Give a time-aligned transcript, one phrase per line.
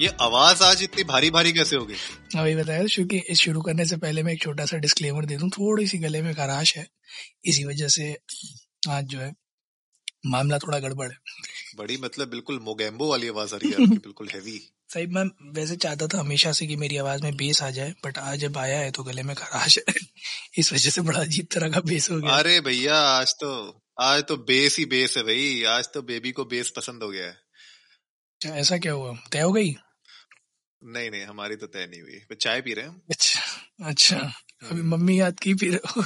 [0.00, 1.94] ये आवाज़ आज इतनी भारी भारी कैसे हो गई?
[2.36, 5.50] अभी बताया क्योंकि इस शुरू करने से पहले मैं एक छोटा सा डिस्क्लेमर दे दूँ।
[5.50, 6.86] थोड़ी सी गले में खराश है।
[7.44, 8.16] इसी वजह से
[8.88, 9.34] आज जो है
[10.26, 11.18] मामला थोड़ा गड़बड़ है।
[11.76, 14.60] बड़ी मतलब बिल्कुल मोगेम्बो वाली आवाज़ आ रही है आपकी बिल्कुल हैवी
[14.92, 18.18] सही मैं वैसे चाहता था हमेशा से कि मेरी आवाज़ में बेस आ जाए बट
[18.18, 19.94] आज जब आया है तो गले में खराश है।
[20.58, 24.22] इस वजह से बड़ा अजीब तरह का बेस हो गया। अरे भैया आज तो आज
[24.22, 27.30] तो बेस ही बेस है भाई। आज तो बेबी को बेस पसंद हो गया है।
[27.30, 29.16] अच्छा ऐसा क्या हुआ?
[29.32, 29.74] तय हो गई?
[30.84, 33.40] नहीं नहीं हमारी तो तय नहीं हुई। चाय पी रहे हैं अच्छा
[33.84, 35.80] अच्छा। अभी मम्मी याद की फिर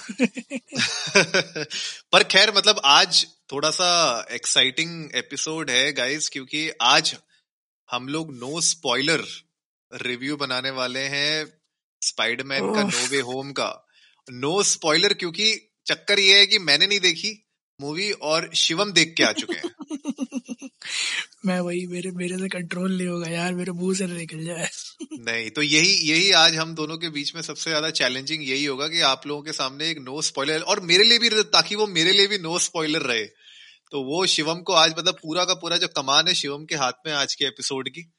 [2.12, 7.16] पर खैर मतलब आज थोड़ा सा एक्साइटिंग एपिसोड है गाइस क्योंकि आज
[7.90, 9.24] हम लोग नो स्पॉइलर
[9.94, 11.60] रिव्यू बनाने वाले हैं
[12.02, 13.88] स्पाइडरमैन का नो वे होम का।
[14.30, 17.48] नो स्पॉइलर क्योंकि चक्कर ये है कि मैंने नहीं देखी
[17.80, 19.70] मूवी और शिवम देख के आ चुके हैं।
[21.46, 24.68] मैं वही मेरे मेरे से कंट्रोल नहीं होगा यार मेरे मुँह से निकल जाए।
[25.18, 28.88] नहीं तो यही यही आज हम दोनों के बीच में सबसे ज़्यादा चैलेंजिंग यही होगा
[28.88, 32.12] कि आप लोगों के सामने एक नो स्पॉइलर और मेरे लिए भी ताकि वो मेरे
[32.12, 33.24] लिए भी नो स्पॉइलर रहे।
[33.92, 37.06] तो वो शिवम को आज मतलब पूरा का पूरा जो कमान है शिवम के हाथ
[37.06, 38.12] में आज के एपिसोड की।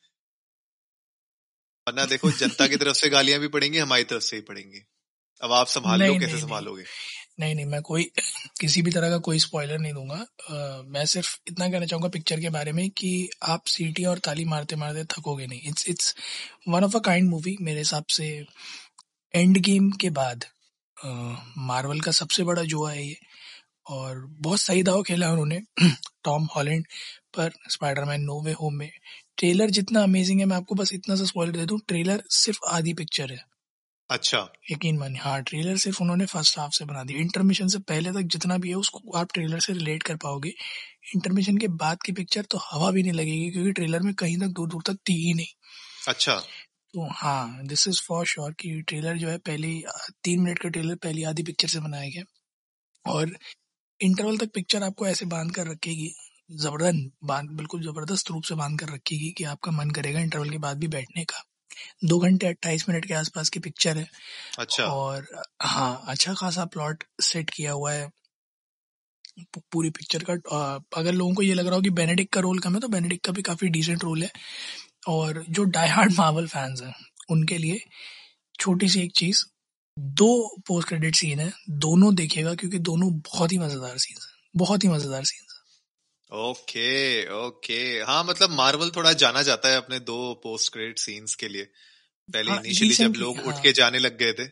[1.88, 4.86] वरना देखो जनता की तरफ़ से गालियाँ भी पड़ेंगी हमारी तरफ़ से ही पड़ेंगी।
[5.42, 6.84] अब आप संभाल लो कैसे संभालोगे?
[7.38, 8.04] नहीं नहीं मैं कोई
[8.60, 12.40] किसी भी तरह का कोई स्पॉइलर नहीं दूँगा। uh, मैं सिर्फ़ इतना कहना चाहूँगा पिक्चर
[12.40, 16.16] के बारे में कि आप सीटी और ताली मारते मारते थकोगे नहीं। It's it's
[16.70, 18.28] one of a kind movie मेरे हिसाब से।
[19.34, 20.46] एंड गेम के बाद
[21.68, 23.16] मार्वल का सबसे बड़ा जुआ है ये
[23.92, 25.62] और बहुत सही दाव खेला उन्होंने।
[26.26, 26.86] टॉम हॉलैंड
[27.38, 28.90] पर स्पाइडरमैन नो वे होम में।
[29.38, 32.94] ट्रेलर जितना अमेजिंग है मैं आपको बस इतना सा स्पॉइलर दे दूँ ट्रेलर सिर्फ़ आधी
[32.94, 33.40] पिक्चर है।
[34.14, 34.42] अच्छा।
[34.72, 38.28] यकीन मानिए हाँ ट्रेलर सिर्फ़ उन्होंने फ़र्स्ट हाफ़ से बना दी। इंटरमिशन से पहले तक
[38.28, 40.50] जितना भी है उसको आप ट्रेलर से रिलेट कर पाओगे।
[41.16, 44.54] इंटरमिशन के बाद की पिक्चर तो हवा भी नहीं लगेगी क्योंकि ट्रेलर में कहीं तक
[44.56, 45.48] दूर दूर तक थी ही नहीं।
[46.08, 46.36] अच्छा।
[46.94, 49.74] तो हाँ दिस इज़ फॉर श्योर कि ट्रेलर जो है पहली
[50.24, 52.24] तीन मिनट का ट्रेलर पहली आधी पिक्चर से बनाया गया।
[53.06, 53.38] और
[54.02, 56.12] इंटरवल तक पिक्चर आपको ऐसे बाँध कर रखेगी
[56.58, 60.60] ज़बरदस्त बाँध बिल्कुल ज़बरदस्त रूप से बाँध कर रखेगी कि आपका मन करेगा इंटरवल के
[60.60, 61.43] बाद भी बैठने का।
[62.04, 64.08] दो घंटे अट्ठाईस मिनट के आसपास की पिक्चर है।
[64.60, 65.28] अच्छा। और
[65.62, 68.10] हाँ अच्छा खासा प्लॉट सेट किया हुआ है।
[69.72, 70.34] पूरी पिक्चर का
[70.98, 73.24] अगर लोगों को ये लग रहा हो कि बेनेडिक का रोल कम है तो बेनेडिक
[73.26, 74.30] का भी काफ़ी डिसेंट रोल है।
[75.08, 76.94] और जो डाई हार्ड मार्वल फैंस हैं
[77.32, 77.80] उनके लिए
[78.60, 79.44] छोटी सी एक चीज़
[80.18, 80.30] दो
[80.68, 84.90] पोस्ट क्रेडिट सीन है दोनों देखिएगा क्योंकि दोनों बहुत ही मज़ेदार सीन है बहुत ही
[84.90, 85.48] मज़ेदार सीन
[86.32, 91.48] ओके ओके। हाँ मतलब मार्वल थोड़ा जाना जाता है अपने दो पोस्ट क्रेडिट सीन्स के
[91.48, 91.68] लिए।
[92.30, 93.46] पहले हाँ, इनिशियली जब लोग हाँ.
[93.46, 94.48] उठ के जाने लग गए थे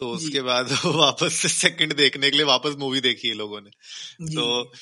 [0.00, 3.70] तो उसके बाद वापस से सेकंड देखने के लिए वापस मूवी देखी है लोगों ने।
[4.34, 4.72] तो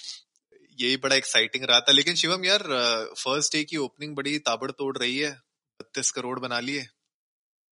[0.78, 2.62] यही बड़ा एक्साइटिंग रहा था। लेकिन शिवम यार
[3.18, 5.30] फ़र्स्ट डे की ओपनिंग बड़ी ताबड़तोड़ रही है।
[5.80, 6.86] बत्तीस करोड़ बना लिए।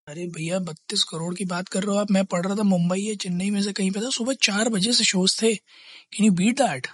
[0.08, 3.00] अरे भैया बत्तीस करोड़ की बात कर रहे हो आप। मैं पढ़ रहा था मुंबई
[3.00, 6.32] या चेन्नई में से कहीं पे था। सुबह चार बजे से शोज़ थे। Can you
[6.32, 6.86] beat that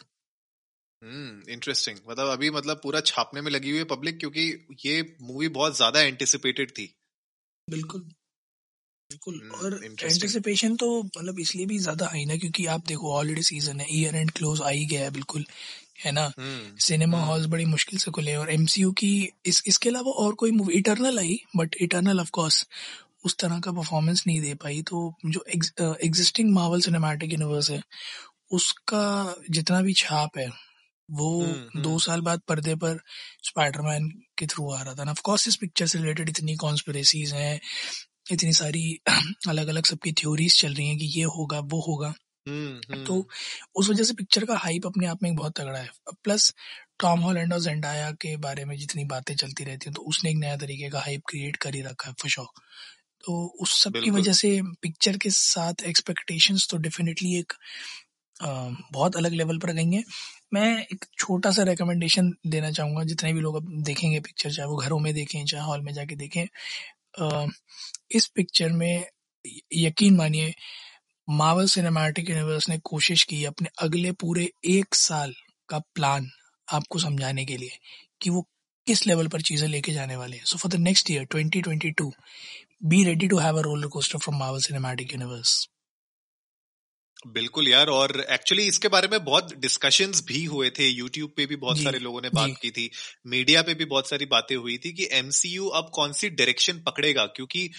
[1.03, 5.49] hmm interesting मतलब अभी मतलब पूरा छापने में लगी हुई है पब्लिक क्योंकि ये मूवी
[5.49, 6.95] बहुत ज़्यादा एंटिसिपेटेड थी।
[7.69, 8.01] बिल्कुल
[9.11, 13.43] बिल्कुल hmm, और एंटिसिपेशन तो मतलब इसलिए भी ज़्यादा है ना क्योंकि आप देखो ऑलरेडी
[13.43, 15.45] सीज़न है ईयर एंड क्लोज आ ही गया है बिल्कुल
[16.05, 17.27] है ना सिनेमा hmm.
[17.27, 17.53] Halls hmm.
[17.53, 19.13] बड़ी मुश्किल से खुले और एमसीयू की
[19.47, 22.67] इस इसके अलावा और कोई मूवी इटरनल आई बट इटरनल ऑफ़ कोर्स
[23.25, 27.83] उस तरह का परफॉर्मेंस नहीं दे पाई तो जो एग्जिस्टिंग मार्वल सिनेमैटिक यूनिवर्स है
[28.53, 29.07] उसका
[29.51, 30.49] जितना भी छाप है
[31.09, 31.31] वो
[31.77, 33.01] दो साल बाद पर्दे पर
[33.45, 37.61] स्पाइडरमैन के थ्रू आ रहा था। ऑफ़ कोर्स इस पिक्चर से रिलेटेड इतनी कॉन्स्पिरेसीज हैं
[38.33, 38.85] इतनी सारी
[39.49, 42.15] अलग अलग सबकी थ्योरीज चल रही हैं कि ये होगा वो होगा।
[43.07, 43.27] तो
[43.77, 45.91] उस वजह से पिक्चर का हाइप अपने आप में बहुत तगड़ा है।
[46.25, 46.55] प्लस
[47.01, 50.37] टॉम हॉलैंड और जेंडाया के बारे में जितनी बातें चलती रहती हैं तो उसने एक
[50.37, 52.45] नया तरीके का हाइप क्रिएट कर ही रखा है फशो
[53.25, 54.51] तो उस सब की वजह से
[54.83, 57.53] पिक्चर के साथ एक्सपेक्टेशंस तो डेफिनेटली एक
[58.43, 60.05] आ, बहुत अलग लेवल पर गई हैं।
[60.53, 64.77] मैं एक छोटा सा रिकमेंडेशन देना चाहूँगा, जितने भी लोग अब देखेंगे पिक्चर चाहे वो
[64.77, 66.45] घरों में देखें, चाहे हॉल में जाके देखें
[68.17, 69.07] इस पिक्चर में
[69.75, 70.55] यकीन मानिए
[71.29, 75.35] मार्वल सिनेमैटिक यूनिवर्स ने कोशिश की अपने अगले पूरे एक साल
[75.69, 76.31] का प्लान
[76.69, 77.79] आपको समझाने के लिए,
[78.23, 78.47] कि वो
[78.87, 82.11] किस लेवल पर चीज़ें लेके जाने वाले हैं so for the next year 2022
[82.85, 85.53] be ready to have a roller coaster from Marvel Cinematic Universe.
[87.27, 91.57] बिल्कुल यार और एक्चुअली इसके बारे में बहुत डिस्कशंस भी हुए थे यूट्यूब पे भी
[91.57, 92.91] बहुत सारे लोगों ने बात की थी
[93.27, 97.27] मीडिया पे भी बहुत सारी बातें हुई थी कि एमसीयू अब कौन सी डायरेक्शन पकड़ेगा
[97.27, 97.71] क्योंकि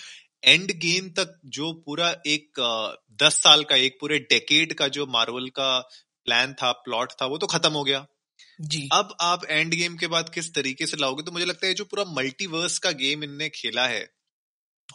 [0.43, 2.59] एंड गेम तक जो पूरा एक
[3.23, 5.79] दस साल का एक पूरे डेकेड का जो मार्वल का
[6.25, 8.05] प्लान था प्लॉट था वो तो खत्म हो गया।
[8.61, 11.73] जी। अब आप एंड गेम के बाद किस तरीके से लाओगे तो मुझे लगता है
[11.73, 14.09] जो पूरा मल्टीवर्स का गेम इनने खेला है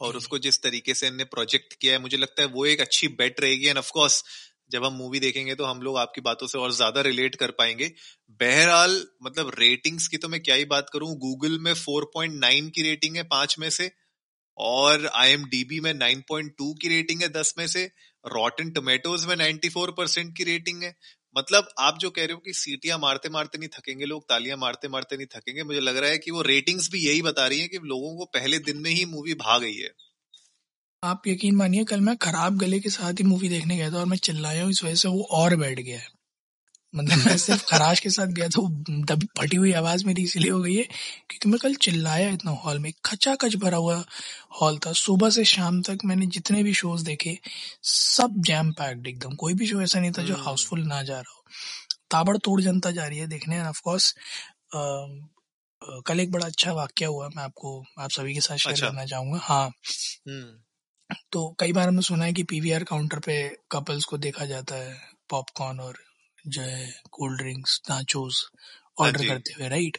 [0.00, 3.08] और उसको जिस तरीके से इनने प्रोजेक्ट किया है, मुझे लगता है वो एक अच्छी
[3.14, 4.22] बेट रहेगी। एंड ऑफकोर्स
[4.70, 7.90] जब हम मूवी देखेंगे तो हम लोग आपकी बातों से और ज़्यादा रिलेट कर पाएँगे।
[8.40, 11.14] बहरहाल मतलब रेटिंग्स की तो मैं क्या ही बात करूँ?
[11.18, 13.90] गूगल में 4.9 की रेटिंग है पाँच में से,
[14.58, 17.84] और आईएमडीबी में 9.2 की रेटिंग है दस में से
[18.24, 20.94] रॉटन टोमेटोज में 94 परसेंट की रेटिंग है।
[21.38, 24.88] मतलब आप जो कह रहे हो कि सीटियाँ मारते मारते नहीं थकेंगे लोग, तालियाँ मारते
[24.88, 27.68] मारते नहीं थकेंगे, मुझे लग रहा है कि वो रेटिंग्स भी यही बता रही है
[27.68, 29.90] कि लोगों को पहले दिन में ही मूवी भा गई है।
[31.04, 34.06] आप यकीन मानिए, कल मैं खराब गले के साथ ही मूवी देखने गया था और
[34.06, 36.19] मैं चिल्लाया हूँ इस वजह से वो और बैठ गया है।
[36.94, 38.62] मतलब मैं सिर्फ़ खराश के साथ गया था
[39.06, 42.78] दबी फटी हुई आवाज़ मेरी इसीलिए हो गई है क्योंकि मैं कल चिल्लाया इतना हॉल
[42.78, 44.04] में खचा खच भरा हुआ
[44.60, 47.38] हॉल था सुबह से शाम तक मैंने जितने भी शोज़ देखे
[47.84, 51.20] सब जैम पैक्ड एकदम कोई भी शो ऐसा नहीं था जो हाउसफुल हम्म। ना जा
[51.20, 51.44] रहा हो
[52.10, 54.14] ताबड़ तोड़ जनता जा रही है देखने ऑफकोर्स
[56.06, 59.04] कल एक बड़ा अच्छा वाक्य हुआ मैं आपको आप सभी के साथ शेयर अच्छा। करना
[59.04, 60.58] चाहूँगा हाँ हम्म।
[61.32, 63.36] तो कई बार हमने सुना है कि पीवीआर काउंटर पे
[63.72, 64.94] कपल्स को देखा जाता है
[65.30, 65.98] पॉपकॉर्न और
[66.46, 68.44] जो है कोल्ड ड्रिंक्स नाचोस
[68.98, 69.98] ऑर्डर करते हुए राइट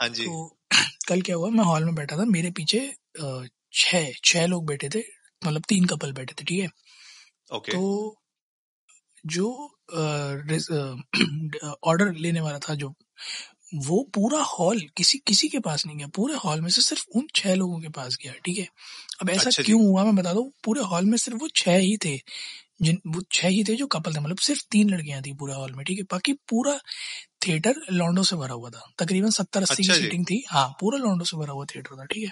[0.00, 0.56] हाँ जी। तो
[1.08, 2.80] कल क्या हुआ मैं हॉल में बैठा था मेरे पीछे
[3.74, 5.02] छह छह लोग बैठे थे
[5.42, 6.68] मतलब तीन कपल बैठे थे ठीक है?
[7.50, 8.16] ओके। तो
[9.24, 9.48] जो
[11.84, 12.94] ऑर्डर लेने वाला था जो
[13.74, 17.26] वो पूरा हॉल किसी किसी के पास नहीं गया पूरे हॉल में से सिर्फ़ उन
[17.34, 18.66] छह लोगों के पास गया ठीक है?
[19.22, 21.96] अब ऐसा अच्छा क्यों हुआ मैं बता दू पूरे हॉल में सिर्फ़ वो छह ही
[22.04, 22.16] थे
[22.80, 25.72] जिन वो छह ही थे जो कपल थे मतलब सिर्फ़ तीन लड़कियाँ थी पूरा हॉल
[25.76, 26.04] में ठीक है?
[26.12, 26.78] बाकी पूरा
[27.46, 30.98] थिएटर लॉन्डो से भरा हुआ था। तकरीबन सत्तर अस्सी अच्छा की सीटिंग थी। हाँ पूरा
[30.98, 32.30] लॉन्डो से भरा हुआ थिएटर था ठीक है?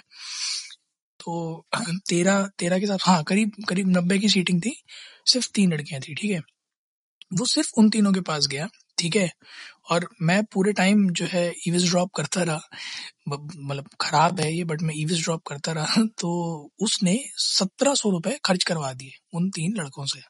[1.19, 1.65] तो
[2.09, 4.73] तेरह तेरह के साथ हाँ करीब करीब नब्बे की सीटिंग थी
[5.25, 6.41] सिर्फ़ तीन लड़कियाँ थी ठीक है?
[7.39, 8.67] वो सिर्फ़ उन तीनों के पास गया
[8.97, 9.29] ठीक है?
[9.91, 12.59] और मैं पूरे टाइम जो है ईविस ड्रॉप करता रहा
[13.29, 16.31] मतलब खराब है ये बट मैं ईविस ड्रॉप करता रहा तो
[16.81, 20.21] उसने सत्रह सौ रुपए खर्च करवा दिए उन तीन लड़कों से।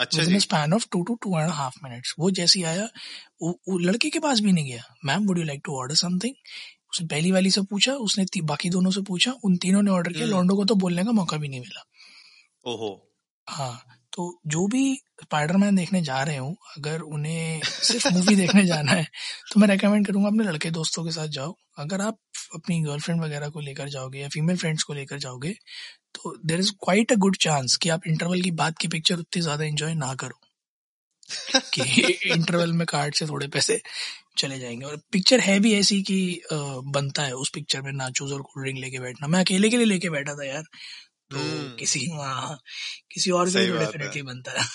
[0.00, 2.88] अच्छा with span of two to two and half minutes वो जैसे आया
[3.42, 6.34] वो, वो लड़के के पास भी नहीं गया। Ma'am would you like to order something
[6.92, 10.26] उसने पहली वाली से पूछा उसने बाकी दोनों से पूछा उन तीनों ने ऑर्डर किया।
[10.26, 11.84] लॉन्डो हम्म। को तो बोलने का मौका भी नहीं मिला।
[12.64, 13.14] ओहो।
[13.46, 14.82] हाँ। तो जो भी
[15.22, 19.04] स्पाइडरमैन देखने जा रहे हो अगर उन्हें सिर्फ़ मूवी देखने जाना है
[19.52, 22.18] तो मैं रेकमेंड करूँगा अपने लड़के दोस्तों के साथ जाओ। अगर आप
[22.54, 25.52] अपनी गर्लफ्रेंड वगैरह को लेकर जाओगे या फीमेल फ्रेंड्स को लेकर जाओगे
[26.14, 29.42] तो there is quite a good chance कि आप इंटरवल की बात की पिक्चर उतनी
[29.42, 30.38] ज़्यादा इंजॉय ना करो।
[31.74, 31.82] कि
[32.26, 33.80] इंटरवल में कार्ड से थोड़े पैसे
[34.38, 36.18] चले जाएँगे। और पिक्चर है भी ऐसी कि
[36.52, 39.86] बनता है उस पिक्चर में नाचोज और कोल्ड ड्रिंक लेके बैठना। मैं अकेले के लिए
[39.86, 40.64] लेके बैठा था यार।
[41.30, 42.58] तो हम्म। किसी वहाँ
[43.12, 44.66] किसी और से डेफिनेटली बनता है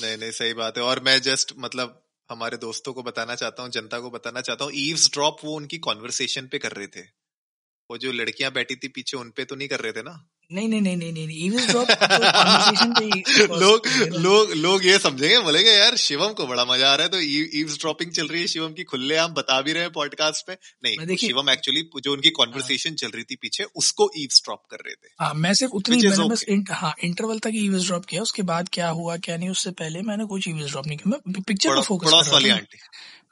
[0.00, 3.70] नहीं नहीं सही बात है। और मैं जस्ट मतलब हमारे दोस्तों को बताना चाहता हूँ
[3.70, 7.00] जनता को बताना चाहता हूँ ईव्स ड्रॉप वो उनकी कॉन्वर्सेशन पे कर रहे थे।
[7.90, 10.28] वो जो लड़कियाँ बैठी थी पीछे उनपे तो नहीं कर रहे थे ना?
[10.52, 13.86] नहीं नहीं नहीं नहीं नहीं कॉन्वर्सेशन पे लोग
[14.20, 17.20] लोग लोग ये समझेंगे बोलेंगे यार शिवम को बड़ा मज़ा आ रहा है तो
[17.58, 20.52] ईव्स ड्रॉपिंग चल रही है शिवम की खुले हम बता भी रहे हैं पॉडकास्ट पे.
[20.84, 24.94] नहीं शिवम एक्चुअली जो उनकी कॉन्वर्सेशन चल रही थी पीछे उसको ईव्स ड्रॉप कर रहे
[24.94, 28.68] थे। हाँ मैं सिर्फ़ उतनी मैंने बस हाँ इंटरवल तक ईव्स ड्रॉप किया उसके बाद
[28.72, 31.82] क्या हुआ क्या नहीं उससे पहले मैंने कुछ ईव्स ड्रॉप नहीं किया। मैं पिक्चर पर
[31.82, 32.78] फोकस आंटी।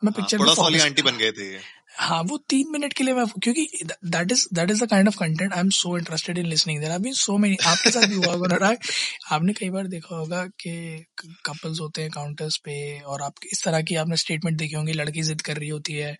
[0.04, 3.26] मैं पिक्चर पड़ोस वाली आंटी बन गए थे हाँ वो तीन मिनट के लिए मैं
[3.26, 3.68] क्योंकि
[4.04, 6.98] that is that is the kind of content I am so interested in listening there
[6.98, 8.76] been so many आपके साथ भी हुआ होगा
[9.32, 11.04] आपने कई बार देखा होगा कि
[11.46, 15.22] कपल्स होते हैं काउंटर्स पे और आप इस तरह की आपने स्टेटमेंट देखी होंगी, लड़की
[15.22, 16.16] जिद कर रही होती है।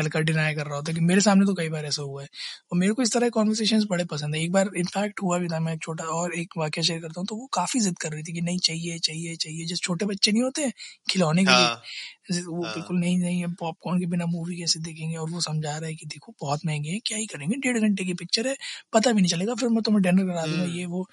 [0.00, 2.28] लड़का डिनाई कर रहा होता है कि मेरे सामने तो कई बार ऐसा हुआ है
[2.72, 5.48] और मेरे को इस तरह के कॉन्वर्सेशन बड़े पसंद है एक बार इनफैक्ट हुआ भी
[5.48, 8.12] था मैं एक छोटा और एक वाक्य शेयर करता हूँ तो वो काफ़ी जिद कर
[8.12, 10.70] रही थी कि नहीं चाहिए चाहिए चाहिए जैसे छोटे बच्चे नहीं होते
[11.10, 14.80] खिलौने के लिए हाँ। वो हाँ। बिल्कुल नहीं नहीं है पॉपकॉर्न के बिना मूवी कैसे
[14.80, 17.78] देखेंगे और वो समझा रहा है कि देखो बहुत महँगे हैं क्या ही करेंगे डेढ़
[17.80, 18.56] घंटे की पिक्चर है
[18.92, 21.06] पता भी नहीं चलेगा फिर मैं तुम्हें डिनर करा दूँगा हम्म। ये वो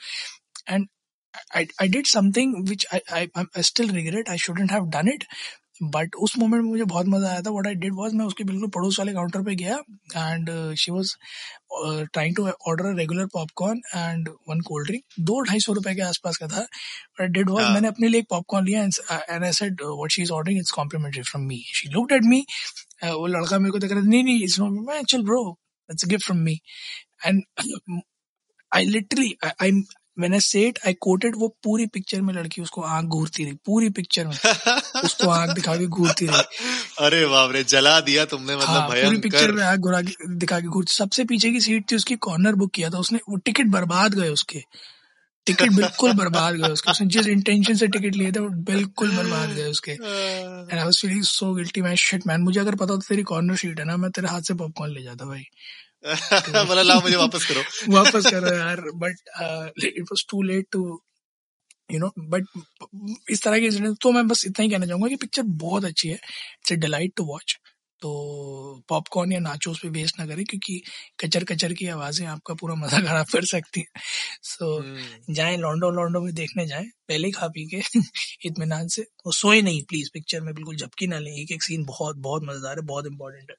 [0.69, 0.87] and
[1.53, 4.29] I, I did something which I, I I still regret.
[4.29, 5.25] I shouldn't have done it.
[5.81, 8.43] But उस मोमेंट में मुझे बहुत मज़ा आया था। व्हाट आई डिड वाज मैं उसके
[8.43, 9.75] बिल्कुल पड़ोस वाले काउंटर पे गया
[10.17, 11.15] and she was
[12.13, 16.37] trying to order regular popcorn and one cold drink दो ढाई सौ रुपए के आसपास
[16.37, 20.11] का था। बट आई डिड वाज मैंने अपने लिए पॉपकॉर्न लिया and I said what
[20.11, 22.45] she is ordering it's complimentary from me she looked at me
[23.03, 25.41] वो लड़का मेरे को देख रहा था नहीं नहीं इट्स मैं चल bro
[25.89, 26.59] it's gift from me
[27.25, 27.41] and
[28.71, 29.71] I literally I
[30.27, 33.89] I say it, I quoted वो पूरी पिक्चर में लड़की उसको आँख घूरती रही पूरी
[33.89, 34.33] पिक्चर में।
[35.03, 36.41] उसको आँख दिखा के घूरती रही।
[36.99, 40.59] अरे बाप रे जला दिया तुमने मतलब हाँ पूरी पिक्चर में आँख घुरा के दिखा
[40.59, 43.67] के घूरती। सबसे पीछे की सीट थी उसकी कॉर्नर बुक किया था उसने वो टिकट
[43.67, 44.63] बर्बाद गए उसके।
[45.45, 49.49] टिकट बिल्कुल बर्बाद गए उसके। उसने जिस इंटेंशन से टिकट लिए थे वो बिल्कुल बर्बाद
[49.49, 53.05] गए उसके। And I was feeling so guilty मैं शिट मैन मुझे अगर पता होता
[53.09, 55.43] तेरी कॉर्नर सीट है ना मैं तेरे हाथ से पॉपकॉर्न ले जाता भाई।
[56.67, 57.61] बोला लाओ मुझे वापस करो।
[57.95, 60.81] वापस करो यार but it was too late to
[61.93, 62.45] you know but
[63.31, 66.09] इस तरह के इंसिडेंट तो मैं बस इतना ही कहना चाहूँगा कि पिक्चर बहुत अच्छी
[66.09, 67.57] है। It's a delight to watch
[68.01, 68.09] तो
[68.89, 70.81] पॉपकॉर्न या नाचोस पे वेस्ट ना करें क्योंकि
[71.19, 74.01] कचर कचर की आवाज़ें आपका पूरा मज़ा खराब कर सकती हैं।
[74.43, 77.81] सो हम्म। जाएँ लॉन्डो लॉन्डो में देखने जाएँ पहले ही खा पी के
[78.47, 81.85] इतमान से। वो सोए नहीं प्लीज़ पिक्चर में बिल्कुल झपकी ना लें। एक एक सीन
[81.85, 83.55] बहुत बहुत मज़ेदार है बहुत इंपॉर्टेंट है।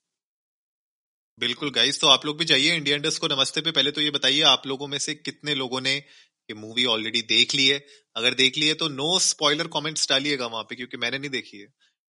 [1.41, 4.11] बिल्कुल गाइस तो आप लोग भी जाइए इंडिया इंडस्ट को नमस्ते पे। पहले तो ये
[4.11, 7.79] बताइए, आप लोगों में से कितने लोगों ने ये मूवी ऑलरेडी देख ली है?
[8.17, 11.59] अगर देख ली है तो नो स्पॉइलर कमेंट्स डालिएगा वहाँ पे, क्योंकि मैंने नहीं देखी
[11.59, 11.67] है।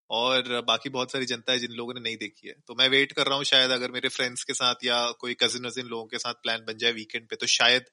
[0.09, 3.11] और बाकी बहुत सारी जनता है जिन लोगों ने नहीं देखी है। तो मैं वेट
[3.11, 6.17] कर रहा हूँ, शायद अगर मेरे फ्रेंड्स के साथ या कोई कजिन वजिन लोगों के
[6.17, 7.85] साथ प्लान बन जाए वीकेंड पे तो शायद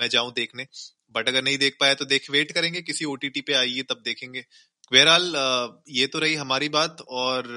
[0.00, 0.66] मैं जाऊँ देखने।
[1.14, 4.44] बट अगर नहीं देख पाया तो देख वेट करेंगे, किसी ओटीटी पे आइए तब देखेंगे।
[4.92, 7.56] बहरहाल ये तो रही हमारी बात और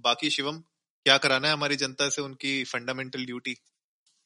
[0.00, 0.62] बाकी शिवम
[1.06, 3.56] क्या कराना है हमारी जनता से उनकी फंडामेंटल ड्यूटी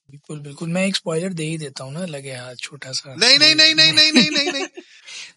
[0.09, 3.39] बिल्कुल बिल्कुल मैं एक स्पॉइलर दे ही देता हूँ ना लगे हाथ छोटा सा नहीं
[3.39, 4.67] नहीं नहीं नहीं नहीं नहीं नहीं नहीं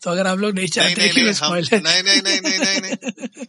[0.03, 3.45] तो अगर आप लोग नहीं चाहते कि मैं स्पॉइलर नहीं नहीं नहीं नहीं नहीं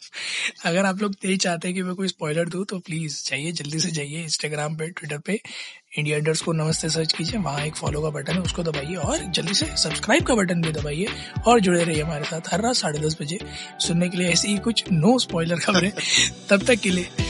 [0.65, 3.91] अगर आप लोग नहीं चाहते कि मैं कोई स्पॉइलर दूँ तो प्लीज़ जाइए जल्दी से
[3.91, 5.41] जाइए इंस्टाग्राम पे ट्विटर पे
[5.99, 9.19] इंडिया इंडर्स को नमस्ते सर्च कीजिए वहाँ एक फॉलो का बटन है उसको दबाइए और
[9.31, 11.07] जल्दी से सब्सक्राइब का बटन भी दबाइए
[11.47, 13.39] और जुड़े रहिए हमारे साथ हर रात साढ़े दस बजे
[13.87, 15.91] सुनने के लिए ऐसी ही कुछ नो स्पॉइलर खबरें
[16.51, 17.30] तब तक के लिए